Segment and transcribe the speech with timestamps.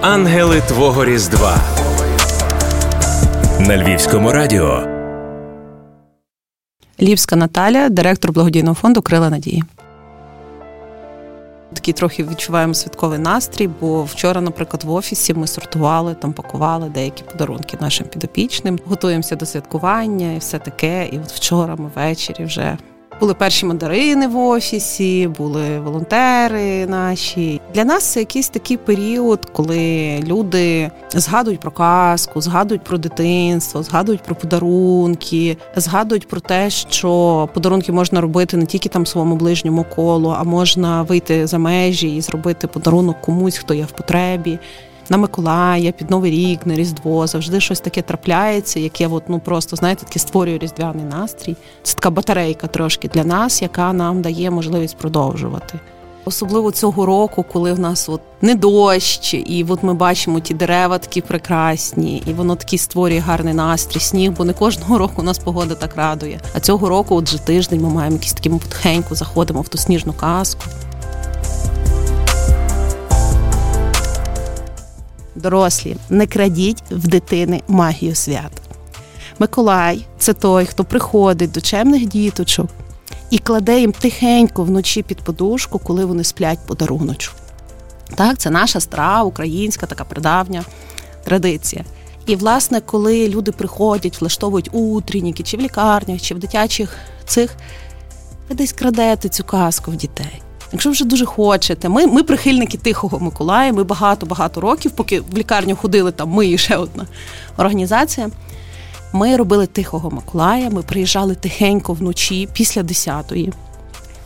[0.00, 1.56] Ангели Твого Різдва
[3.60, 4.82] на Львівському радіо.
[7.02, 9.64] Лівська Наталя, директор благодійного фонду Крила Надії.
[11.74, 17.22] Такий трохи відчуваємо святковий настрій, бо вчора, наприклад, в офісі ми сортували, там пакували деякі
[17.22, 18.78] подарунки нашим підопічним.
[18.86, 21.08] Готуємося до святкування і все таке.
[21.12, 22.78] І от вчора ми ввечері вже
[23.20, 27.60] були перші мандарини в офісі, були волонтери наші.
[27.74, 34.22] Для нас це якийсь такий період, коли люди згадують про казку, згадують про дитинство, згадують
[34.22, 40.34] про подарунки, згадують про те, що подарунки можна робити не тільки там своєму ближньому колу,
[40.38, 44.58] а можна вийти за межі і зробити подарунок комусь, хто є в потребі
[45.10, 49.76] на Миколая, під Новий рік, на Різдво завжди щось таке трапляється, яке от, ну просто
[49.76, 51.56] знаєте, таке створює різдвяний настрій.
[51.82, 55.78] Це така батарейка трошки для нас, яка нам дає можливість продовжувати.
[56.28, 60.98] Особливо цього року, коли в нас от не дощ, і от ми бачимо ті дерева
[60.98, 65.38] такі прекрасні, і воно такий створює гарний настрій, сніг, бо не кожного року у нас
[65.38, 66.40] погода так радує.
[66.54, 69.78] А цього року, от вже тиждень, ми маємо якісь такі ми потихеньку заходимо в ту
[69.78, 70.62] сніжну казку.
[75.36, 78.52] Дорослі, не крадіть в дитини магію свят.
[79.38, 82.66] Миколай це той, хто приходить до чемних діточок
[83.30, 87.34] і кладе їм тихенько вночі під подушку, коли вони сплять подаруночок.
[88.14, 90.64] Так, це наша стара, українська, така придавня
[91.24, 91.84] традиція.
[92.26, 97.56] І, власне, коли люди приходять, влаштовують утренніки, чи в лікарнях, чи в дитячих цих,
[98.48, 100.42] ви десь крадете цю казку в дітей.
[100.76, 103.72] Якщо вже дуже хочете, ми ми прихильники Тихого Миколая.
[103.72, 107.06] Ми багато-багато років, поки в лікарню ходили там ми і ще одна
[107.56, 108.30] організація.
[109.12, 113.52] Ми робили Тихого Миколая, ми приїжджали тихенько вночі після 10-ї,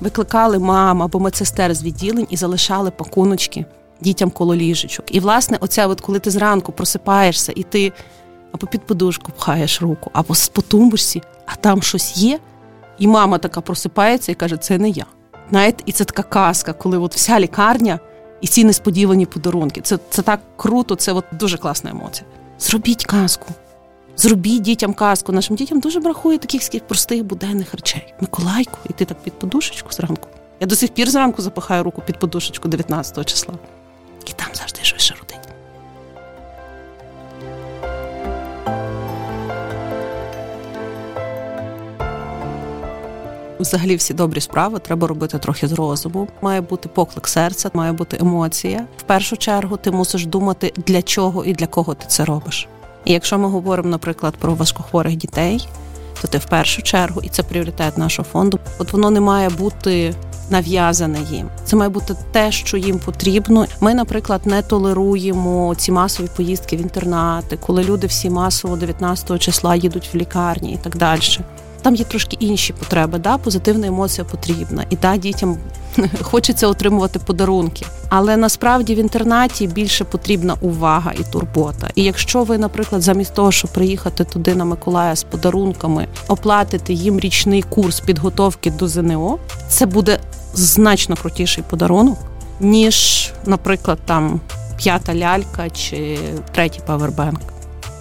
[0.00, 3.64] викликали мам або медсестер з відділень і залишали пакуночки
[4.00, 5.14] дітям коло ліжечок.
[5.14, 7.92] І, власне, оця, от коли ти зранку просипаєшся і ти
[8.52, 12.38] або під подушку пхаєш руку, або по тумбочці, а там щось є,
[12.98, 15.06] і мама така просипається і каже, це не я.
[15.50, 17.98] Знаєте, і це така казка, коли от вся лікарня
[18.40, 19.80] і ці несподівані подарунки.
[19.80, 22.28] Це це так круто, це от дуже класна емоція.
[22.58, 23.46] Зробіть казку.
[24.16, 25.32] Зробіть дітям казку.
[25.32, 28.14] Нашим дітям дуже бракує таких простих буденних речей.
[28.20, 30.28] Миколайку, і ти так під подушечку зранку.
[30.60, 33.54] Я до сих пір зранку запихаю руку під подушечку 19 числа.
[43.60, 46.28] Взагалі, всі добрі справи треба робити трохи з розуму.
[46.42, 48.86] Має бути поклик серця, має бути емоція.
[48.96, 52.68] В першу чергу ти мусиш думати, для чого і для кого ти це робиш.
[53.04, 55.68] І якщо ми говоримо, наприклад, про важкохворих дітей,
[56.22, 58.58] то ти в першу чергу, і це пріоритет нашого фонду.
[58.78, 60.14] От воно не має бути
[60.50, 61.48] нав'язане їм.
[61.64, 63.66] Це має бути те, що їм потрібно.
[63.80, 69.74] Ми, наприклад, не толеруємо ці масові поїздки в інтернати, коли люди всі масово 19 числа
[69.74, 71.20] їдуть в лікарні і так далі.
[71.88, 73.18] Там є трошки інші потреби.
[73.18, 75.56] Да, Позитивна емоція потрібна, і да, дітям
[76.22, 77.86] хочеться отримувати подарунки.
[78.08, 81.90] Але насправді в інтернаті більше потрібна увага і турбота.
[81.94, 87.20] І якщо ви, наприклад, замість того, щоб приїхати туди на Миколая з подарунками, оплатите їм
[87.20, 89.38] річний курс підготовки до ЗНО,
[89.68, 90.18] це буде
[90.54, 92.18] значно крутіший подарунок,
[92.60, 94.40] ніж, наприклад, там
[94.76, 96.18] п'ята лялька чи
[96.52, 97.57] третій павербенк.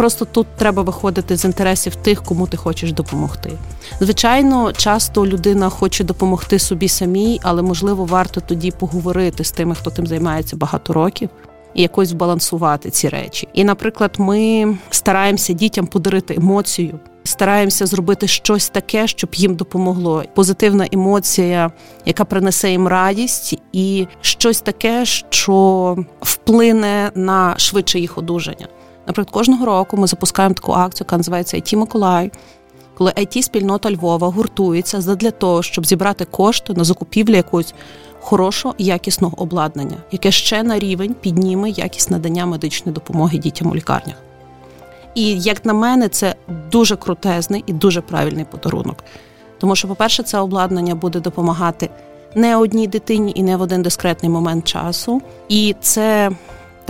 [0.00, 3.52] Просто тут треба виходити з інтересів тих, кому ти хочеш допомогти.
[4.00, 9.90] Звичайно, часто людина хоче допомогти собі самій, але можливо варто тоді поговорити з тими, хто
[9.90, 11.28] тим займається багато років.
[11.74, 13.48] І якось збалансувати ці речі.
[13.52, 20.24] І, наприклад, ми стараємося дітям подарити емоцію, стараємося зробити щось таке, щоб їм допомогло.
[20.34, 21.70] Позитивна емоція,
[22.06, 28.68] яка принесе їм радість, і щось таке, що вплине на швидше їх одужання.
[29.10, 32.30] Наприклад, кожного року ми запускаємо таку акцію, яка називається IT Миколай,
[32.94, 37.74] коли it спільнота Львова гуртується для того, щоб зібрати кошти на закупівлю якогось
[38.20, 44.16] хорошого якісного обладнання, яке ще на рівень підніме якість надання медичної допомоги дітям у лікарнях.
[45.14, 46.34] І як на мене, це
[46.72, 49.04] дуже крутезний і дуже правильний подарунок.
[49.58, 51.90] Тому що, по-перше, це обладнання буде допомагати
[52.34, 55.22] не одній дитині і не в один дискретний момент часу.
[55.48, 56.30] І це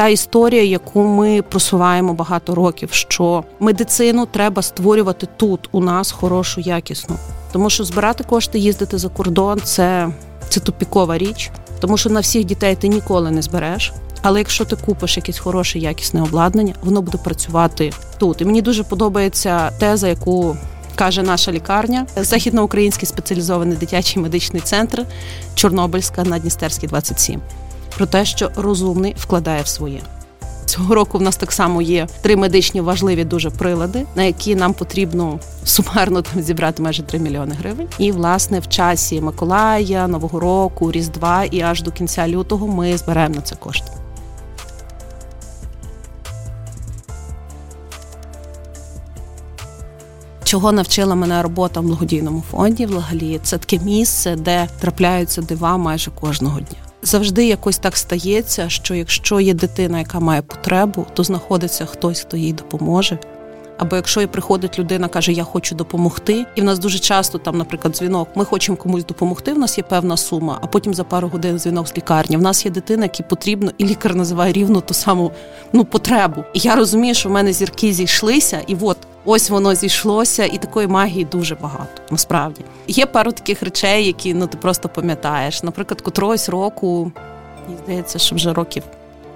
[0.00, 6.60] та історія, яку ми просуваємо багато років, що медицину треба створювати тут, у нас хорошу,
[6.60, 7.16] якісну.
[7.52, 10.08] Тому що збирати кошти, їздити за кордон це,
[10.48, 11.50] це тупікова річ,
[11.80, 13.92] тому що на всіх дітей ти ніколи не збереш.
[14.22, 18.40] Але якщо ти купиш якесь хороше якісне обладнання, воно буде працювати тут.
[18.40, 20.56] І мені дуже подобається теза, яку
[20.94, 25.06] каже наша лікарня, західноукраїнський спеціалізований дитячий медичний центр
[25.54, 27.40] Чорнобильська на Дністерській 27
[28.00, 30.00] про те, що розумний вкладає в своє.
[30.66, 34.74] Цього року в нас так само є три медичні важливі дуже прилади, на які нам
[34.74, 37.88] потрібно сумарно там зібрати майже 3 мільйони гривень.
[37.98, 43.34] І власне в часі Миколая, Нового року, Різдва і аж до кінця лютого ми зберемо
[43.34, 43.90] на це кошти.
[50.44, 56.10] Чого навчила мене робота в благодійному фонді взагалі, це таке місце, де трапляються дива майже
[56.10, 56.89] кожного дня.
[57.02, 62.36] Завжди якось так стається, що якщо є дитина, яка має потребу, то знаходиться хтось, хто
[62.36, 63.18] їй допоможе.
[63.80, 67.94] Або якщо приходить людина, каже, я хочу допомогти, і в нас дуже часто там, наприклад,
[67.94, 69.52] дзвінок, ми хочемо комусь допомогти.
[69.52, 72.36] В нас є певна сума, а потім за пару годин дзвінок з лікарні.
[72.36, 75.32] В нас є дитина, якій потрібно, і лікар називає рівно ту саму
[75.72, 76.44] ну потребу.
[76.54, 80.86] І я розумію, що в мене зірки зійшлися, і от ось воно зійшлося, і такої
[80.86, 82.02] магії дуже багато.
[82.10, 85.62] Насправді є пару таких речей, які ну ти просто пам'ятаєш.
[85.62, 87.12] Наприклад, котрогось року,
[87.66, 88.82] мені здається, що вже років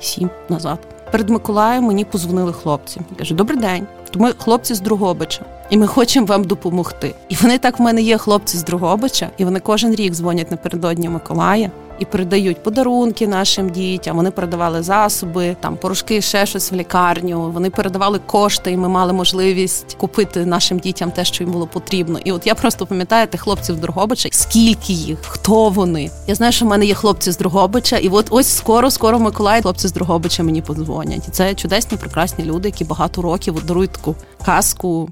[0.00, 0.78] сім назад.
[1.12, 3.00] Перед Миколаєм мені позвонили хлопці.
[3.18, 3.86] Каже, добрий день.
[4.10, 7.14] То ми хлопці з Другобича, і ми хочемо вам допомогти.
[7.28, 11.08] І вони так в мене є хлопці з Другобича, і вони кожен рік дзвонять напередодні
[11.08, 14.16] Миколая і передають подарунки нашим дітям.
[14.16, 17.50] Вони передавали засоби, там порошки, ще щось в лікарню.
[17.50, 22.18] Вони передавали кошти, і ми мали можливість купити нашим дітям те, що їм було потрібно.
[22.24, 26.10] І от я просто пам'ятаю тих хлопців з Другобича, скільки їх, хто вони.
[26.26, 29.62] Я знаю, що в мене є хлопці з Другобича, і от ось скоро, скоро Миколай,
[29.62, 31.28] хлопці з Другобича мені подзвонять.
[31.32, 34.14] Це чудесні, прекрасні люди, які багато років дарують таку
[34.46, 35.08] казку.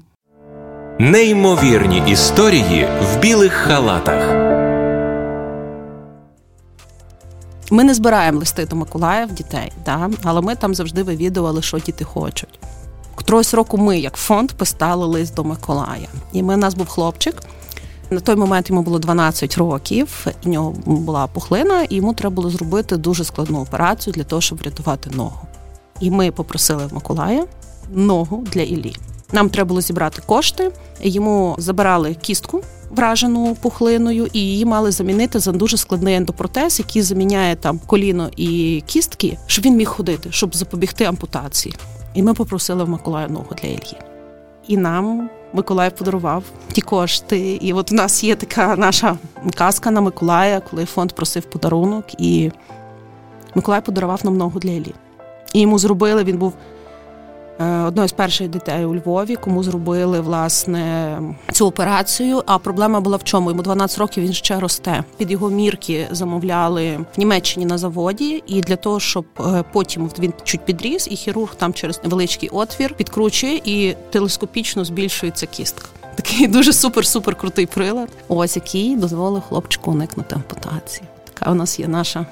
[0.99, 4.46] Неймовірні історії в білих халатах.
[7.71, 10.09] Ми не збираємо листи до Миколая в дітей, да?
[10.23, 12.59] але ми там завжди вивідували, що діти хочуть.
[13.15, 16.07] Котрогось року ми, як фонд, писали лист до Миколая.
[16.33, 17.43] І ми, у нас був хлопчик.
[18.09, 22.49] На той момент йому було 12 років, у нього була пухлина, і йому треба було
[22.49, 25.47] зробити дуже складну операцію для того, щоб врятувати ногу.
[25.99, 27.45] І ми попросили в Миколая
[27.93, 28.95] ногу для Іллі.
[29.31, 30.71] Нам треба було зібрати кошти,
[31.01, 37.55] йому забирали кістку вражену пухлиною, і її мали замінити за дуже складний ендопротез, який заміняє
[37.55, 41.75] там коліно і кістки, щоб він міг ходити, щоб запобігти ампутації.
[42.13, 43.97] І ми попросили в Миколая ногу для Ільї.
[44.67, 47.39] І нам Миколай подарував ті кошти.
[47.61, 49.17] І от у нас є така наша
[49.55, 52.51] казка на Миколая, коли фонд просив подарунок, і
[53.55, 54.93] Миколай подарував нам ногу для Іллі.
[55.53, 56.53] І йому зробили, він був
[57.59, 61.19] одної з перших дітей у Львові, кому зробили власне
[61.51, 62.43] цю операцію.
[62.45, 63.49] А проблема була в чому?
[63.49, 65.03] Йому 12 років він ще росте.
[65.17, 70.33] Під його мірки замовляли в Німеччині на заводі, і для того, щоб е, потім він
[70.43, 75.87] чуть підріс, і хірург там через невеличкий отвір підкручує і телескопічно збільшується кістка.
[76.15, 78.09] Такий дуже супер-супер крутий прилад.
[78.27, 81.07] Ось який дозволив хлопчику уникнути ампутації.
[81.33, 82.25] Така у нас є наша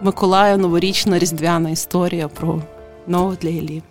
[0.00, 2.62] Миколая новорічна різдвяна історія про
[3.06, 3.82] ногу для Іллі.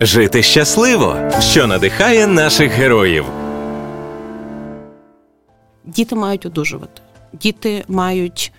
[0.00, 3.24] Жити щасливо, що надихає наших героїв.
[5.84, 7.02] Діти мають одужувати.
[7.32, 8.52] Діти мають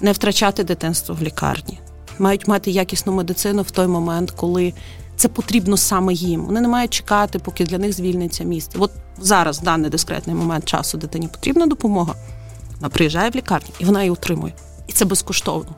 [0.00, 1.78] не втрачати дитинство в лікарні,
[2.18, 4.74] мають мати якісну медицину в той момент, коли
[5.16, 6.44] це потрібно саме їм.
[6.44, 8.78] Вони не мають чекати, поки для них звільниться місце.
[8.78, 8.90] От
[9.20, 12.14] зараз, в даний дискретний момент часу, дитині потрібна допомога.
[12.76, 14.54] Вона приїжджає в лікарню і вона її отримує.
[14.88, 15.74] І це безкоштовно.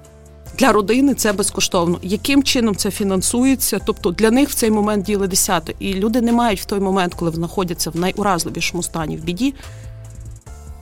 [0.59, 1.99] Для родини це безкоштовно.
[2.03, 3.81] Яким чином це фінансується?
[3.87, 5.75] Тобто для них в цей момент діли десяте.
[5.78, 9.55] І люди не мають в той момент, коли знаходяться в найуразливішому стані в біді,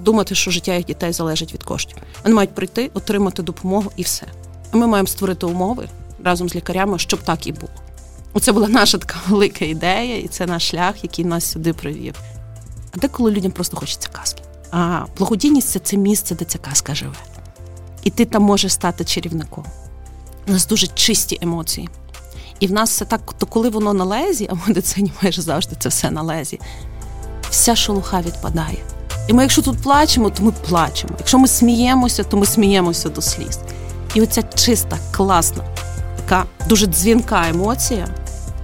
[0.01, 1.97] думати, що життя їх дітей залежить від коштів.
[2.25, 4.27] Вони мають прийти, отримати допомогу і все.
[4.73, 5.89] А ми маємо створити умови
[6.25, 7.73] разом з лікарями, щоб так і було.
[8.33, 12.15] Оце була наша така велика ідея, і це наш шлях, який нас сюди привів.
[12.97, 14.43] А деколи людям просто хочеться казки.
[14.71, 17.17] А благодійність це це місце, де ця казка живе
[18.05, 19.65] і ти там можеш стати чарівником.
[20.49, 21.89] У нас дуже чисті емоції.
[22.61, 25.77] І в нас все так, то коли воно на лезі, а в медицині майже завжди
[25.79, 26.61] це все на лезі,
[27.51, 28.79] вся шелуха відпадає.
[29.29, 31.15] І ми, якщо тут плачемо, то ми плачемо.
[31.19, 33.59] Якщо ми сміємося, то ми сміємося до сліз.
[34.15, 35.65] І оця чиста, класна,
[36.17, 38.09] така дуже дзвінка емоція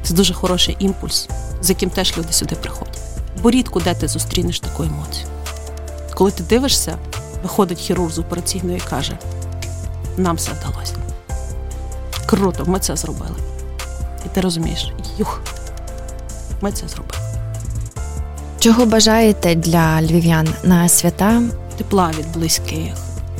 [0.02, 1.28] це дуже хороший імпульс,
[1.62, 2.99] з яким теж люди сюди приходять.
[3.42, 5.26] Бо рідко де ти зустрінеш таку емоцію.
[6.14, 6.99] Коли ти дивишся
[7.42, 9.18] Виходить хірург з операційної і каже:
[10.16, 10.95] нам все вдалося.
[12.26, 13.37] Круто, ми це зробили.
[14.26, 15.40] І ти розумієш, юх,
[16.61, 17.18] ми це зробили.
[18.59, 21.42] Чого бажаєте для львів'ян на свята?
[21.76, 22.95] Тепла від близьких,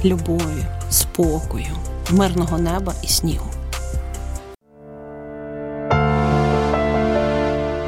[0.05, 1.67] любові, спокою,
[2.11, 3.47] мирного неба і снігу.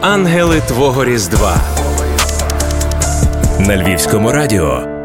[0.00, 1.56] Ангели Твого Різдва
[3.58, 4.99] на Львівському радіо.